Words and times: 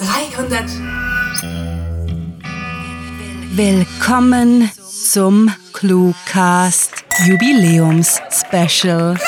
300. 0.00 0.64
Willkommen 3.54 4.70
zum 4.82 5.52
Cluecast 5.74 7.04
Jubiläums 7.26 8.18
Special. 8.30 9.18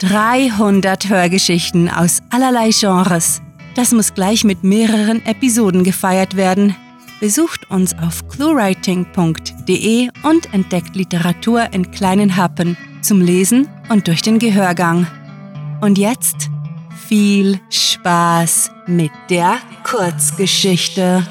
»300 0.00 1.08
Hörgeschichten 1.08 1.88
aus 1.88 2.20
allerlei 2.28 2.68
Genres. 2.68 3.40
Das 3.74 3.92
muss 3.92 4.12
gleich 4.12 4.44
mit 4.44 4.64
mehreren 4.64 5.24
Episoden 5.24 5.82
gefeiert 5.82 6.36
werden. 6.36 6.76
Besucht 7.20 7.70
uns 7.70 7.94
auf 7.94 8.28
cluewriting.de 8.28 10.10
und 10.24 10.52
entdeckt 10.52 10.94
Literatur 10.94 11.72
in 11.72 11.90
kleinen 11.90 12.36
Happen 12.36 12.76
zum 13.06 13.20
Lesen 13.20 13.68
und 13.88 14.08
durch 14.08 14.20
den 14.20 14.40
Gehörgang. 14.40 15.06
Und 15.80 15.96
jetzt 15.96 16.50
viel 17.06 17.60
Spaß 17.70 18.72
mit 18.88 19.12
der 19.30 19.58
Kurzgeschichte. 19.84 21.24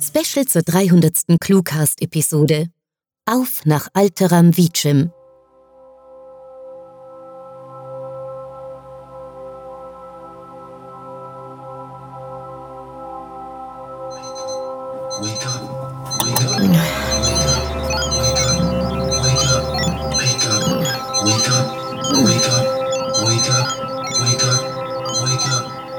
Special 0.00 0.46
zur 0.46 0.62
300. 0.62 1.38
Cluecast-Episode. 1.40 2.70
Auf 3.24 3.64
nach 3.64 3.86
Alteram 3.94 4.56
Vichim. 4.56 5.12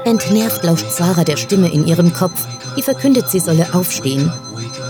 Entnervt 0.06 0.62
lauscht 0.62 0.92
Sarah 0.92 1.24
der 1.24 1.36
Stimme 1.36 1.68
in 1.68 1.84
ihrem 1.84 2.12
Kopf, 2.12 2.46
die 2.76 2.82
verkündet, 2.82 3.28
sie 3.28 3.40
solle 3.40 3.66
aufstehen. 3.74 4.32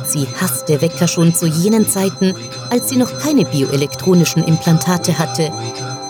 Sie 0.06 0.26
hasste 0.38 0.82
Wecker 0.82 1.08
schon 1.08 1.34
zu 1.34 1.46
jenen 1.46 1.88
Zeiten, 1.88 2.34
als 2.68 2.90
sie 2.90 2.96
noch 2.96 3.18
keine 3.18 3.46
bioelektronischen 3.46 4.44
Implantate 4.44 5.18
hatte. 5.18 5.50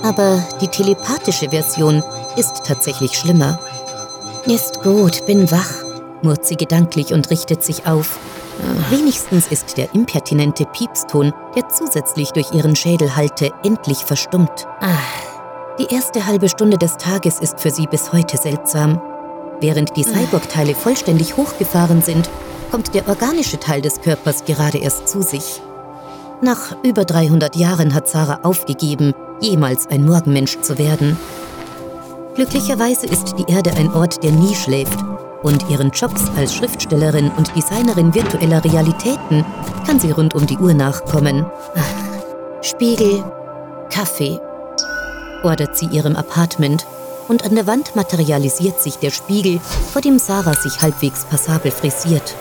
Aber 0.03 0.43
die 0.61 0.67
telepathische 0.67 1.51
Version 1.51 2.03
ist 2.37 2.65
tatsächlich 2.67 3.13
schlimmer. 3.13 3.61
Ist 4.47 4.83
gut, 4.83 5.25
bin 5.25 5.53
wach, 5.53 5.71
murrt 6.23 6.45
sie 6.45 6.57
gedanklich 6.57 7.13
und 7.13 7.31
richtet 7.31 7.63
sich 7.63 7.87
auf. 7.87 8.19
Wenigstens 8.91 9.47
ist 9.47 9.77
der 9.77 9.95
impertinente 9.95 10.65
Piepston, 10.65 11.33
der 11.55 11.69
zusätzlich 11.69 12.33
durch 12.33 12.53
ihren 12.53 12.75
Schädel 12.75 13.15
hallte, 13.15 13.53
endlich 13.63 13.99
verstummt. 13.99 14.67
Die 15.79 15.95
erste 15.95 16.27
halbe 16.27 16.49
Stunde 16.49 16.79
des 16.79 16.97
Tages 16.97 17.39
ist 17.39 17.61
für 17.61 17.71
sie 17.71 17.87
bis 17.87 18.11
heute 18.11 18.39
seltsam. 18.39 18.99
Während 19.61 19.95
die 19.95 20.05
Cyborg-Teile 20.05 20.75
vollständig 20.75 21.37
hochgefahren 21.37 22.01
sind, 22.01 22.31
kommt 22.71 22.95
der 22.95 23.07
organische 23.09 23.61
Teil 23.61 23.83
des 23.83 24.01
Körpers 24.01 24.47
gerade 24.47 24.79
erst 24.79 25.07
zu 25.07 25.21
sich. 25.21 25.61
Nach 26.41 26.75
über 26.83 27.05
300 27.05 27.57
Jahren 27.57 27.93
hat 27.93 28.09
Sarah 28.09 28.41
aufgegeben, 28.43 29.13
jemals 29.41 29.87
ein 29.89 30.07
Morgenmensch 30.07 30.59
zu 30.63 30.79
werden. 30.79 31.19
Glücklicherweise 32.37 33.07
ist 33.07 33.35
die 33.39 33.53
Erde 33.53 33.73
ein 33.73 33.93
Ort, 33.93 34.23
der 34.25 34.33
nie 34.33 34.55
schläft 34.55 34.99
und 35.43 35.69
ihren 35.69 35.91
Jobs 35.91 36.25
als 36.39 36.55
Schriftstellerin 36.55 37.31
und 37.37 37.55
Designerin 37.55 38.15
virtueller 38.15 38.65
Realitäten 38.65 39.45
kann 39.87 40.01
sie 40.01 40.11
rund 40.11 40.35
um 40.35 40.47
die 40.47 40.57
Uhr 40.57 40.73
nachkommen. 40.73 41.45
Spiegel, 42.63 43.23
Kaffee, 43.91 44.41
ordert 45.43 45.77
sie 45.77 45.87
ihrem 45.87 46.17
Apartment 46.17 46.87
und 47.29 47.45
an 47.45 47.55
der 47.55 47.67
Wand 47.67 47.97
materialisiert 47.97 48.81
sich 48.81 48.97
der 48.97 49.11
Spiegel, 49.11 49.61
vor 49.93 50.03
dem 50.03 50.19
Sarah 50.19 50.55
sich 50.55 50.81
halbwegs 50.81 51.25
passabel 51.25 51.71
frisiert. 51.71 52.35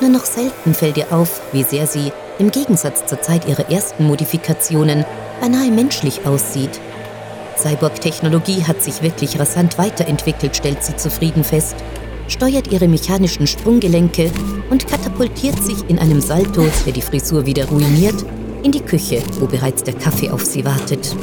Nur 0.00 0.10
noch 0.10 0.24
selten 0.24 0.74
fällt 0.74 0.96
ihr 0.96 1.12
auf, 1.12 1.40
wie 1.52 1.62
sehr 1.62 1.86
sie, 1.86 2.12
im 2.38 2.50
Gegensatz 2.50 3.06
zur 3.06 3.20
Zeit 3.22 3.48
ihrer 3.48 3.70
ersten 3.70 4.06
Modifikationen, 4.06 5.04
beinahe 5.40 5.70
menschlich 5.70 6.26
aussieht. 6.26 6.80
Cyborg-Technologie 7.56 8.64
hat 8.64 8.82
sich 8.82 9.02
wirklich 9.02 9.38
rasant 9.38 9.78
weiterentwickelt, 9.78 10.56
stellt 10.56 10.82
sie 10.82 10.96
zufrieden 10.96 11.44
fest, 11.44 11.76
steuert 12.28 12.72
ihre 12.72 12.88
mechanischen 12.88 13.46
Sprunggelenke 13.46 14.30
und 14.70 14.88
katapultiert 14.88 15.62
sich 15.62 15.88
in 15.88 15.98
einem 15.98 16.20
Salto, 16.20 16.64
der 16.86 16.92
die 16.92 17.02
Frisur 17.02 17.46
wieder 17.46 17.66
ruiniert, 17.66 18.24
in 18.62 18.72
die 18.72 18.80
Küche, 18.80 19.22
wo 19.38 19.46
bereits 19.46 19.82
der 19.82 19.94
Kaffee 19.94 20.30
auf 20.30 20.44
sie 20.44 20.64
wartet. 20.64 21.14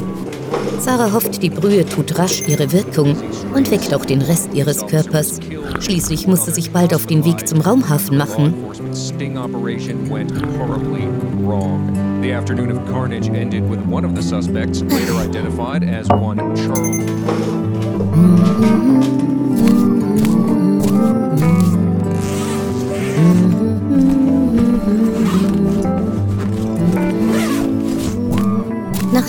Sarah 0.78 1.12
hofft, 1.12 1.42
die 1.42 1.50
Brühe 1.50 1.84
tut 1.84 2.18
rasch 2.18 2.42
ihre 2.48 2.72
Wirkung 2.72 3.16
und 3.54 3.70
weckt 3.70 3.94
auch 3.94 4.04
den 4.04 4.22
Rest 4.22 4.54
ihres 4.54 4.86
Körpers. 4.86 5.40
Schließlich 5.80 6.26
muss 6.26 6.46
sie 6.46 6.52
sich 6.52 6.70
bald 6.70 6.94
auf 6.94 7.06
den 7.06 7.24
Weg 7.24 7.46
zum 7.46 7.60
Raumhafen 7.60 8.16
machen. 8.16 8.54
The 12.22 12.34
afternoon 12.34 12.70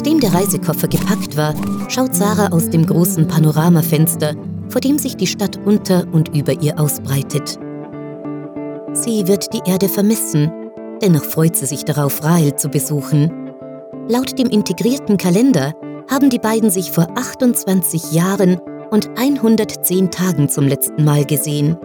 Nachdem 0.02 0.20
der 0.20 0.34
Reisekoffer 0.34 0.88
gepackt 0.88 1.38
war, 1.38 1.54
schaut 1.88 2.16
Sarah 2.16 2.48
aus 2.48 2.72
dem 2.72 2.88
großen 2.88 3.28
Panoramafenster, 3.28 4.34
vor 4.68 4.82
dem 4.82 4.98
sich 4.98 5.16
die 5.16 5.28
Stadt 5.28 5.60
unter 5.64 6.08
und 6.12 6.36
über 6.36 6.60
ihr 6.60 6.80
ausbreitet. 6.80 7.60
Sie 8.94 9.28
wird 9.28 9.54
die 9.54 9.62
Erde 9.70 9.88
vermissen, 9.88 10.52
dennoch 11.04 11.24
freut 11.24 11.56
sie 11.56 11.68
sich 11.68 11.86
darauf, 11.86 12.24
Rahel 12.24 12.56
zu 12.56 12.70
besuchen. 12.70 13.54
Laut 14.10 14.40
dem 14.40 14.50
integrierten 14.50 15.18
Kalender 15.18 15.76
haben 16.10 16.32
die 16.32 16.40
beiden 16.40 16.72
sich 16.72 16.90
vor 16.90 17.08
28 17.16 18.12
Jahren 18.12 18.60
und 18.90 19.08
110 19.20 20.10
Tagen 20.10 20.50
zum 20.50 20.68
letzten 20.68 21.04
Mal 21.04 21.26
gesehen. 21.26 21.78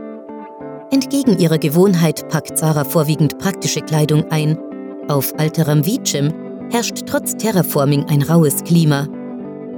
Entgegen 0.90 1.38
ihrer 1.38 1.58
Gewohnheit 1.58 2.26
packt 2.30 2.56
Sarah 2.56 2.84
vorwiegend 2.84 3.36
praktische 3.36 3.82
Kleidung 3.82 4.24
ein. 4.30 4.58
Auf 5.06 5.38
Alteram 5.38 5.84
Vichim 5.84 6.45
herrscht 6.70 7.04
trotz 7.06 7.36
Terraforming 7.36 8.04
ein 8.06 8.22
raues 8.22 8.64
Klima. 8.64 9.08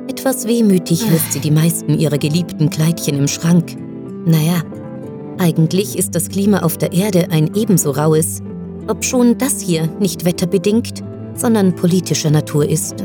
Etwas 0.08 0.46
wehmütig 0.46 1.08
lässt 1.10 1.32
sie 1.32 1.40
die 1.40 1.50
meisten 1.50 1.98
ihrer 1.98 2.18
geliebten 2.18 2.70
Kleidchen 2.70 3.18
im 3.18 3.28
Schrank. 3.28 3.76
Naja, 4.24 4.62
eigentlich 5.38 5.98
ist 5.98 6.14
das 6.14 6.28
Klima 6.28 6.60
auf 6.60 6.78
der 6.78 6.92
Erde 6.92 7.28
ein 7.30 7.54
ebenso 7.54 7.90
raues, 7.90 8.42
obschon 8.88 9.38
das 9.38 9.60
hier 9.60 9.88
nicht 10.00 10.24
wetterbedingt, 10.24 11.02
sondern 11.34 11.74
politischer 11.74 12.30
Natur 12.30 12.68
ist. 12.68 13.04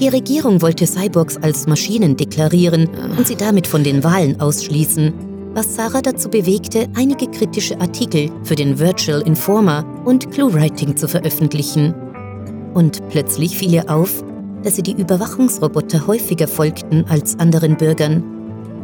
Die 0.00 0.08
Regierung 0.08 0.62
wollte 0.62 0.86
Cyborgs 0.86 1.36
als 1.38 1.66
Maschinen 1.66 2.16
deklarieren 2.16 2.88
und 3.16 3.26
sie 3.26 3.36
damit 3.36 3.66
von 3.66 3.82
den 3.82 4.04
Wahlen 4.04 4.40
ausschließen, 4.40 5.12
was 5.54 5.74
Sarah 5.74 6.02
dazu 6.02 6.28
bewegte, 6.28 6.86
einige 6.94 7.26
kritische 7.28 7.80
Artikel 7.80 8.30
für 8.44 8.54
den 8.54 8.78
Virtual 8.78 9.22
Informer 9.22 9.86
und 10.04 10.30
ClueWriting 10.30 10.96
zu 10.96 11.08
veröffentlichen. 11.08 11.94
Und 12.76 13.08
plötzlich 13.08 13.56
fiel 13.56 13.72
ihr 13.72 13.90
auf, 13.90 14.22
dass 14.62 14.76
sie 14.76 14.82
die 14.82 15.00
Überwachungsroboter 15.00 16.06
häufiger 16.06 16.46
folgten 16.46 17.06
als 17.08 17.38
anderen 17.38 17.78
Bürgern 17.78 18.22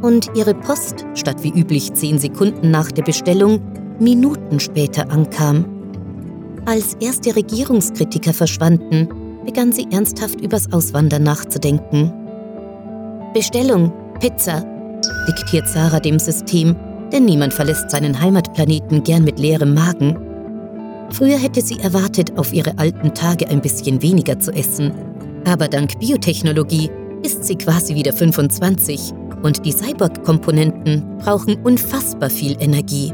und 0.01 0.31
ihre 0.35 0.55
Post 0.55 1.05
statt 1.13 1.37
wie 1.43 1.51
üblich 1.51 1.93
zehn 1.93 2.19
Sekunden 2.19 2.71
nach 2.71 2.91
der 2.91 3.03
Bestellung 3.03 3.61
Minuten 4.01 4.61
später 4.61 5.11
ankam. 5.11 5.67
Als 6.65 6.95
erste 7.01 7.37
Regierungskritiker 7.37 8.33
verschwanden, 8.33 9.11
begann 9.45 9.73
sie 9.73 9.87
ernsthaft 9.91 10.41
übers 10.41 10.73
Auswandern 10.73 11.25
nachzudenken. 11.25 12.11
Bestellung, 13.35 13.93
Pizza, 14.21 14.65
diktiert 15.29 15.69
Sarah 15.69 16.01
dem 16.01 16.19
System, 16.19 16.77
denn 17.13 17.27
niemand 17.27 17.53
verlässt 17.53 17.91
seinen 17.91 18.19
Heimatplaneten 18.19 19.03
gern 19.03 19.25
mit 19.25 19.39
leerem 19.39 19.75
Magen. 19.75 20.17
Früher 21.13 21.39
hätte 21.39 21.61
sie 21.61 21.79
erwartet, 21.79 22.39
auf 22.39 22.53
ihre 22.53 22.79
alten 22.79 23.15
Tage 23.15 23.49
ein 23.49 23.61
bisschen 23.61 24.03
weniger 24.03 24.39
zu 24.41 24.51
essen. 24.53 24.93
Aber 25.45 25.69
dank 25.69 25.99
Biotechnologie 25.99 26.91
ist 27.23 27.45
sie 27.45 27.57
quasi 27.57 27.95
wieder 27.95 28.13
25 28.13 29.13
und 29.43 29.65
die 29.65 29.73
Cyborg-Komponenten 29.73 31.19
brauchen 31.19 31.57
unfassbar 31.63 32.31
viel 32.31 32.57
Energie. 32.61 33.13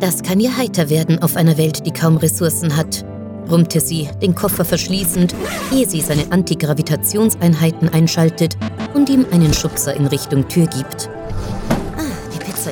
Das 0.00 0.22
kann 0.22 0.40
ihr 0.40 0.56
heiter 0.56 0.90
werden 0.90 1.22
auf 1.22 1.36
einer 1.36 1.56
Welt, 1.56 1.86
die 1.86 1.92
kaum 1.92 2.16
Ressourcen 2.16 2.76
hat, 2.76 3.04
brummte 3.46 3.80
sie, 3.80 4.08
den 4.20 4.34
Koffer 4.34 4.64
verschließend, 4.64 5.34
ehe 5.72 5.88
sie 5.88 6.00
seine 6.00 6.30
Antigravitationseinheiten 6.30 7.88
einschaltet 7.88 8.56
und 8.94 9.08
ihm 9.08 9.24
einen 9.30 9.54
Schubser 9.54 9.94
in 9.94 10.06
Richtung 10.06 10.48
Tür 10.48 10.66
gibt. 10.66 11.08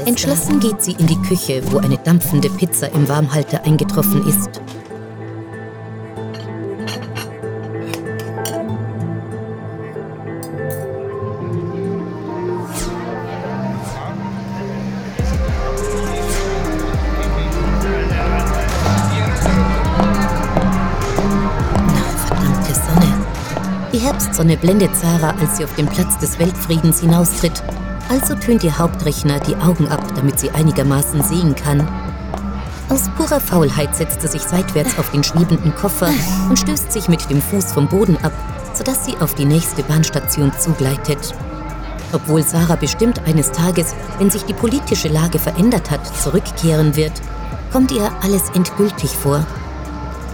Entschlossen 0.01 0.59
geht 0.61 0.83
sie 0.83 0.93
in 0.93 1.07
die 1.07 1.21
Küche, 1.23 1.63
wo 1.71 1.79
eine 1.79 1.97
dampfende 1.97 2.51
Pizza 2.51 2.91
im 2.93 3.09
Warmhalter 3.09 3.65
eingetroffen 3.65 4.27
ist. 4.27 4.61
Die 23.93 23.99
Herbstsonne 24.01 24.57
blendet 24.57 24.95
Sarah, 24.97 25.35
als 25.41 25.57
sie 25.57 25.65
auf 25.65 25.75
dem 25.77 25.87
Platz 25.87 26.19
des 26.19 26.39
Weltfriedens 26.39 27.01
hinaustritt 27.01 27.63
also 28.09 28.35
tönt 28.35 28.63
ihr 28.65 28.79
Hauptrechner 28.79 29.41
die 29.41 29.57
Augen 29.57 29.89
ab, 29.89 30.05
damit 30.15 30.39
sie 30.39 30.51
einigermaßen 30.51 31.23
sehen 31.23 31.55
kann. 31.55 31.87
Aus 32.91 33.09
purer 33.17 33.41
Faulheit 33.41 33.97
setzt 33.97 34.21
sie 34.21 34.29
sich 34.29 34.43
seitwärts 34.43 34.99
auf 34.99 35.11
den 35.11 35.25
schwebenden 35.25 35.75
Koffer 35.75 36.11
und 36.49 36.59
stößt 36.59 36.93
sich 36.93 37.09
mit 37.09 37.29
dem 37.31 37.41
Fuß 37.41 37.73
vom 37.73 37.89
Boden 37.89 38.19
ab, 38.23 38.33
sodass 38.75 39.07
sie 39.07 39.17
auf 39.19 39.35
die 39.35 39.47
nächste 39.47 39.83
Bahnstation 39.83 40.53
zugleitet. 40.59 41.35
Obwohl 42.13 42.43
Sarah 42.43 42.77
bestimmt 42.77 43.21
eines 43.27 43.51
Tages, 43.51 43.95
wenn 44.19 44.31
sich 44.31 44.45
die 44.45 44.53
politische 44.53 45.09
Lage 45.09 45.39
verändert 45.39 45.91
hat, 45.91 46.07
zurückkehren 46.21 46.95
wird, 46.95 47.13
kommt 47.73 47.91
ihr 47.91 48.11
alles 48.23 48.51
endgültig 48.55 49.11
vor. 49.11 49.45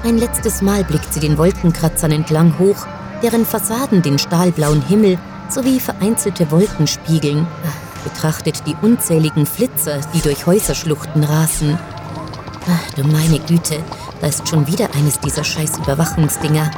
Ein 0.05 0.19
letztes 0.19 0.61
Mal 0.61 0.85
blickt 0.85 1.15
sie 1.15 1.21
den 1.21 1.39
Wolkenkratzern 1.39 2.11
entlang 2.11 2.59
hoch, 2.59 2.87
deren 3.23 3.47
Fassaden 3.47 4.03
den 4.03 4.19
stahlblauen 4.19 4.83
Himmel 4.83 5.19
sowie 5.51 5.81
vereinzelte 5.81 6.51
Wolken 6.51 6.87
spiegeln, 6.87 7.47
betrachtet 8.05 8.67
die 8.67 8.77
unzähligen 8.83 9.47
Flitzer, 9.47 10.01
die 10.15 10.21
durch 10.21 10.47
Häuserschluchten 10.47 11.25
rasen. 11.25 11.79
Ach, 12.69 12.95
du 12.95 13.05
meine 13.05 13.39
Güte, 13.41 13.83
da 14.21 14.27
ist 14.27 14.49
schon 14.49 14.67
wieder 14.67 14.89
eines 14.95 15.19
dieser 15.19 15.45
scheiß 15.45 15.79
Überwachungsdinger. 15.79 16.71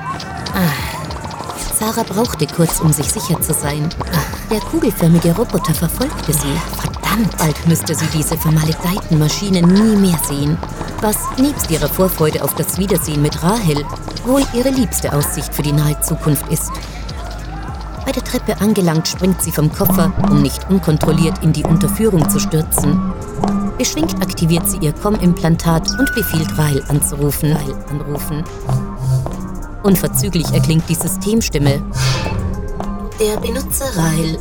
Ah. 0.54 1.02
Sarah 1.78 2.04
brauchte 2.04 2.46
kurz, 2.46 2.80
um 2.80 2.92
sich 2.92 3.10
sicher 3.10 3.40
zu 3.40 3.52
sein. 3.52 3.88
Der 4.50 4.60
kugelförmige 4.60 5.34
Roboter 5.34 5.74
verfolgte 5.74 6.32
sie. 6.32 6.56
Verdammt, 6.80 7.36
bald 7.38 7.66
müsste 7.66 7.94
sie 7.94 8.06
diese 8.14 8.36
vermaledeiten 8.36 9.18
Maschinen 9.18 9.66
nie 9.66 9.96
mehr 9.96 10.18
sehen. 10.28 10.56
Was, 11.00 11.16
nebst 11.38 11.70
ihrer 11.70 11.88
Vorfreude 11.88 12.44
auf 12.44 12.54
das 12.54 12.78
Wiedersehen 12.78 13.22
mit 13.22 13.42
Rahel, 13.42 13.84
wohl 14.24 14.44
ihre 14.54 14.70
liebste 14.70 15.12
Aussicht 15.12 15.52
für 15.52 15.62
die 15.62 15.72
nahe 15.72 16.00
Zukunft 16.00 16.46
ist. 16.52 16.70
Bei 18.12 18.20
der 18.20 18.30
Treppe 18.30 18.60
angelangt 18.60 19.08
springt 19.08 19.40
sie 19.40 19.52
vom 19.52 19.72
Koffer, 19.72 20.12
um 20.30 20.42
nicht 20.42 20.68
unkontrolliert 20.68 21.42
in 21.42 21.54
die 21.54 21.64
Unterführung 21.64 22.28
zu 22.28 22.40
stürzen. 22.40 23.00
Beschwingt 23.78 24.20
aktiviert 24.20 24.68
sie 24.68 24.76
ihr 24.82 24.92
Com-Implantat 24.92 25.98
und 25.98 26.14
befiehlt 26.14 26.58
Weil 26.58 26.84
anzurufen. 26.88 27.54
Weil 27.54 27.74
anrufen. 27.88 28.44
Unverzüglich 29.82 30.44
erklingt 30.52 30.86
die 30.90 30.94
Systemstimme. 30.94 31.82
Der 33.18 33.40
Benutzer 33.40 33.86
Rail 33.96 34.38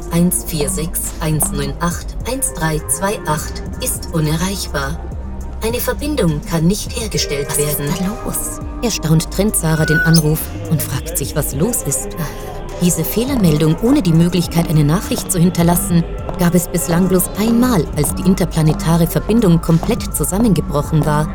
146-198-1328 1.22 3.82
ist 3.82 4.10
unerreichbar. 4.12 5.00
Eine 5.64 5.80
Verbindung 5.80 6.42
kann 6.42 6.68
nicht 6.68 7.00
hergestellt 7.00 7.48
was 7.48 7.58
werden. 7.58 7.88
Was 7.88 7.96
ist 7.96 8.02
da 8.02 8.26
los? 8.26 8.60
Erstaunt 8.84 9.32
trennt 9.32 9.56
Sarah 9.56 9.86
den 9.86 10.00
Anruf 10.00 10.42
und 10.70 10.82
fragt 10.82 11.18
sich, 11.18 11.38
was 11.38 11.56
los 11.56 11.84
ist. 11.84 12.10
Diese 12.82 13.04
Fehlermeldung 13.04 13.76
ohne 13.84 14.02
die 14.02 14.12
Möglichkeit, 14.12 14.68
eine 14.68 14.84
Nachricht 14.84 15.32
zu 15.32 15.38
hinterlassen, 15.38 16.04
gab 16.40 16.56
es 16.56 16.68
bislang 16.68 17.08
bloß 17.08 17.30
einmal, 17.40 17.86
als 17.96 18.16
die 18.16 18.24
interplanetare 18.24 19.06
Verbindung 19.06 19.62
komplett 19.62 20.16
zusammengebrochen 20.16 21.06
war. 21.06 21.28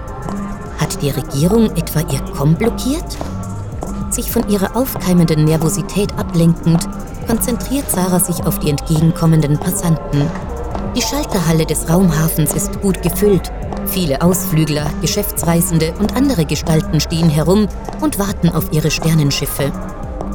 Hat 0.80 1.00
die 1.00 1.10
Regierung 1.10 1.66
etwa 1.76 2.00
ihr 2.12 2.20
Com 2.36 2.56
blockiert? 2.56 3.16
Sich 4.10 4.28
von 4.32 4.48
ihrer 4.48 4.74
aufkeimenden 4.76 5.44
Nervosität 5.44 6.12
ablenkend, 6.18 6.88
konzentriert 7.28 7.88
Sarah 7.92 8.18
sich 8.18 8.44
auf 8.44 8.58
die 8.58 8.70
entgegenkommenden 8.70 9.56
Passanten. 9.56 10.28
Die 10.96 11.02
Schalterhalle 11.02 11.64
des 11.64 11.88
Raumhafens 11.88 12.54
ist 12.54 12.80
gut 12.80 13.02
gefüllt. 13.02 13.52
Viele 13.86 14.20
Ausflügler, 14.20 14.90
Geschäftsreisende 15.00 15.94
und 16.00 16.16
andere 16.16 16.44
Gestalten 16.44 16.98
stehen 16.98 17.30
herum 17.30 17.68
und 18.00 18.18
warten 18.18 18.48
auf 18.48 18.72
ihre 18.72 18.90
Sternenschiffe. 18.90 19.70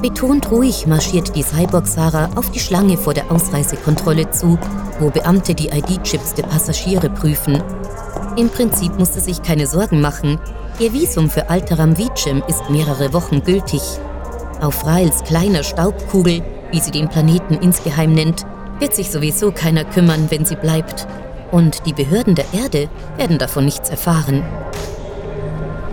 Betont 0.01 0.49
ruhig 0.49 0.87
marschiert 0.87 1.35
die 1.35 1.43
Cyborg 1.43 1.85
Sarah 1.85 2.31
auf 2.35 2.49
die 2.49 2.59
Schlange 2.59 2.97
vor 2.97 3.13
der 3.13 3.31
Ausreisekontrolle 3.31 4.31
zu, 4.31 4.57
wo 4.99 5.11
Beamte 5.11 5.53
die 5.53 5.67
ID-Chips 5.67 6.33
der 6.33 6.43
Passagiere 6.43 7.07
prüfen. 7.07 7.61
Im 8.35 8.49
Prinzip 8.49 8.97
musste 8.97 9.19
sich 9.19 9.43
keine 9.43 9.67
Sorgen 9.67 10.01
machen. 10.01 10.39
Ihr 10.79 10.91
Visum 10.91 11.29
für 11.29 11.51
Alteram 11.51 11.99
Vicem 11.99 12.41
ist 12.47 12.67
mehrere 12.71 13.13
Wochen 13.13 13.43
gültig. 13.43 13.83
Auf 14.59 14.83
Rails 14.87 15.23
kleiner 15.23 15.61
Staubkugel, 15.61 16.41
wie 16.71 16.79
sie 16.79 16.91
den 16.91 17.07
Planeten 17.07 17.53
insgeheim 17.53 18.13
nennt, 18.13 18.43
wird 18.79 18.95
sich 18.95 19.11
sowieso 19.11 19.51
keiner 19.51 19.83
kümmern, 19.85 20.31
wenn 20.31 20.45
sie 20.45 20.55
bleibt. 20.55 21.07
Und 21.51 21.85
die 21.85 21.93
Behörden 21.93 22.33
der 22.33 22.51
Erde 22.53 22.89
werden 23.17 23.37
davon 23.37 23.65
nichts 23.65 23.91
erfahren. 23.91 24.41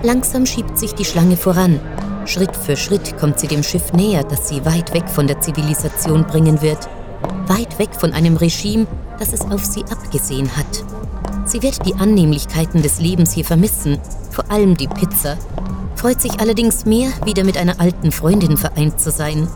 Langsam 0.02 0.46
schiebt 0.46 0.78
sich 0.78 0.94
die 0.94 1.04
Schlange 1.04 1.36
voran 1.36 1.78
Schritt 2.28 2.54
für 2.54 2.76
Schritt 2.76 3.16
kommt 3.18 3.40
sie 3.40 3.46
dem 3.46 3.62
Schiff 3.62 3.94
näher, 3.94 4.22
das 4.22 4.48
sie 4.50 4.62
weit 4.66 4.92
weg 4.92 5.08
von 5.08 5.26
der 5.26 5.40
Zivilisation 5.40 6.26
bringen 6.26 6.60
wird. 6.60 6.86
Weit 7.46 7.78
weg 7.78 7.88
von 7.98 8.12
einem 8.12 8.36
Regime, 8.36 8.86
das 9.18 9.32
es 9.32 9.40
auf 9.40 9.64
sie 9.64 9.82
abgesehen 9.84 10.54
hat. 10.54 10.84
Sie 11.46 11.62
wird 11.62 11.86
die 11.86 11.94
Annehmlichkeiten 11.94 12.82
des 12.82 13.00
Lebens 13.00 13.32
hier 13.32 13.46
vermissen, 13.46 13.98
vor 14.30 14.50
allem 14.50 14.76
die 14.76 14.88
Pizza. 14.88 15.38
Freut 15.94 16.20
sich 16.20 16.38
allerdings 16.38 16.84
mehr, 16.84 17.08
wieder 17.24 17.44
mit 17.44 17.56
einer 17.56 17.80
alten 17.80 18.12
Freundin 18.12 18.58
vereint 18.58 19.00
zu 19.00 19.10
sein. 19.10 19.48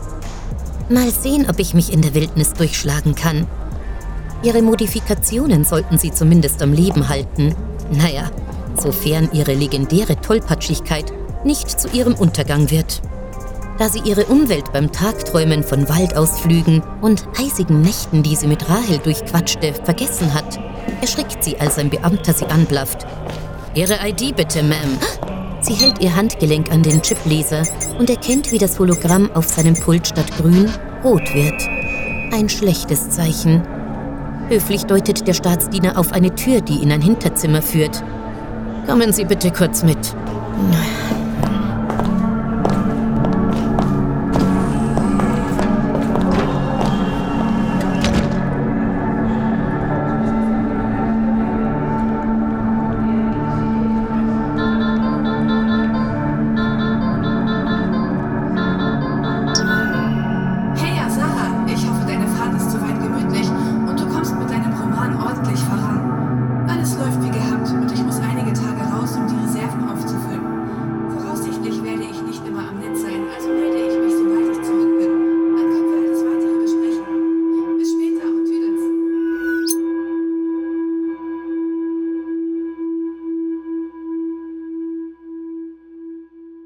Mal 0.89 1.11
sehen, 1.11 1.45
ob 1.47 1.59
ich 1.59 1.75
mich 1.75 1.93
in 1.93 2.01
der 2.01 2.15
Wildnis 2.15 2.53
durchschlagen 2.53 3.13
kann. 3.13 3.45
Ihre 4.41 4.63
Modifikationen 4.63 5.63
sollten 5.63 5.99
sie 5.99 6.11
zumindest 6.11 6.59
am 6.63 6.73
Leben 6.73 7.07
halten. 7.07 7.53
Naja, 7.91 8.31
sofern 8.81 9.29
ihre 9.31 9.53
legendäre 9.53 10.19
Tollpatschigkeit 10.19 11.13
nicht 11.43 11.79
zu 11.79 11.87
ihrem 11.89 12.15
Untergang 12.15 12.69
wird. 12.71 13.01
Da 13.79 13.89
sie 13.89 14.01
ihre 14.05 14.25
Umwelt 14.25 14.71
beim 14.71 14.91
Tagträumen 14.91 15.63
von 15.63 15.89
Waldausflügen 15.89 16.83
und 17.01 17.27
eisigen 17.39 17.81
Nächten, 17.81 18.21
die 18.21 18.35
sie 18.35 18.47
mit 18.47 18.69
Rahel 18.69 18.99
durchquatschte, 18.99 19.73
vergessen 19.73 20.33
hat, 20.33 20.59
erschrickt 21.01 21.43
sie, 21.43 21.59
als 21.59 21.77
ein 21.79 21.89
Beamter 21.89 22.33
sie 22.33 22.45
anblafft. 22.45 23.05
Ihre 23.73 23.95
ID 24.07 24.35
bitte, 24.35 24.59
Ma'am. 24.61 24.99
Sie 25.61 25.73
hält 25.73 25.99
ihr 26.01 26.15
Handgelenk 26.15 26.71
an 26.71 26.83
den 26.83 27.01
Chipleser 27.01 27.63
und 27.97 28.09
erkennt, 28.09 28.51
wie 28.51 28.57
das 28.57 28.77
Hologramm 28.77 29.31
auf 29.33 29.47
seinem 29.47 29.75
Pult 29.75 30.07
statt 30.07 30.29
grün 30.37 30.69
rot 31.03 31.33
wird. 31.33 31.61
Ein 32.33 32.49
schlechtes 32.49 33.09
Zeichen. 33.09 33.63
Höflich 34.49 34.83
deutet 34.85 35.25
der 35.27 35.33
Staatsdiener 35.33 35.97
auf 35.97 36.11
eine 36.11 36.35
Tür, 36.35 36.61
die 36.61 36.83
in 36.83 36.91
ein 36.91 37.01
Hinterzimmer 37.01 37.61
führt. 37.61 38.03
Kommen 38.87 39.13
Sie 39.13 39.23
bitte 39.23 39.51
kurz 39.51 39.83
mit. 39.83 40.15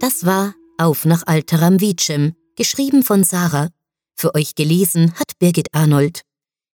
Das 0.08 0.26
war 0.26 0.56
Auf 0.78 1.04
nach 1.04 1.24
Alteram 1.26 1.82
Vicem, 1.82 2.34
geschrieben 2.56 3.04
von 3.04 3.26
Sarah. 3.26 3.68
Für 4.16 4.36
euch 4.36 4.56
gelesen 4.56 5.14
hat 5.16 5.34
Birgit 5.38 5.68
Arnold. 5.74 6.22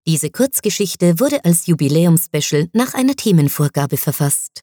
Diese 0.07 0.29
Kurzgeschichte 0.29 1.19
wurde 1.19 1.43
als 1.43 1.67
Jubiläumspecial 1.67 2.69
nach 2.75 2.93
einer 2.93 3.17
Themenvorgabe 3.17 3.97
verfasst. 3.97 4.61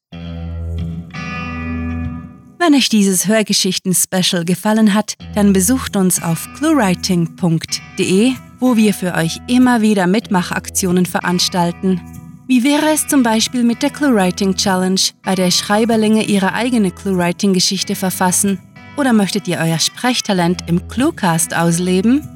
Wenn 2.59 2.75
euch 2.75 2.89
dieses 2.89 3.25
Hörgeschichten-Special 3.25 4.45
gefallen 4.45 4.93
hat, 4.93 5.15
dann 5.33 5.51
besucht 5.51 5.95
uns 5.95 6.21
auf 6.21 6.47
cluewriting.de, 6.59 8.33
wo 8.59 8.77
wir 8.77 8.93
für 8.93 9.15
euch 9.15 9.39
immer 9.47 9.81
wieder 9.81 10.05
Mitmachaktionen 10.05 11.07
veranstalten. 11.07 12.18
Wie 12.49 12.63
wäre 12.63 12.89
es 12.89 13.05
zum 13.05 13.21
Beispiel 13.21 13.63
mit 13.63 13.83
der 13.83 13.91
ClueWriting 13.91 14.55
Challenge, 14.55 14.99
bei 15.21 15.35
der 15.35 15.51
Schreiberlinge 15.51 16.23
ihre 16.23 16.53
eigene 16.53 16.89
ClueWriting-Geschichte 16.89 17.93
verfassen? 17.93 18.57
Oder 18.97 19.13
möchtet 19.13 19.47
ihr 19.47 19.59
euer 19.59 19.77
Sprechtalent 19.77 20.63
im 20.67 20.87
Cluecast 20.87 21.55
ausleben? 21.55 22.27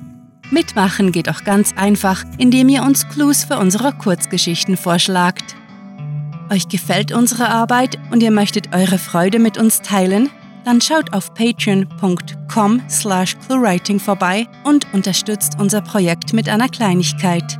Mitmachen 0.51 1.11
geht 1.11 1.29
auch 1.29 1.43
ganz 1.43 1.73
einfach, 1.75 2.23
indem 2.37 2.69
ihr 2.69 2.83
uns 2.83 3.09
Clues 3.09 3.43
für 3.43 3.57
unsere 3.57 3.91
Kurzgeschichten 3.91 4.77
vorschlagt. 4.77 5.55
Euch 6.51 6.69
gefällt 6.69 7.11
unsere 7.11 7.49
Arbeit 7.49 7.97
und 8.11 8.21
ihr 8.21 8.29
möchtet 8.29 8.75
eure 8.75 8.99
Freude 8.99 9.39
mit 9.39 9.57
uns 9.57 9.81
teilen? 9.81 10.29
dann 10.65 10.79
schaut 10.79 11.13
auf 11.13 11.33
patreon.com 11.33 12.81
slash 12.89 13.35
cluewriting 13.45 13.99
vorbei 13.99 14.47
und 14.63 14.87
unterstützt 14.93 15.57
unser 15.59 15.81
Projekt 15.81 16.31
mit 16.31 16.47
einer 16.47 16.69
Kleinigkeit. 16.69 17.59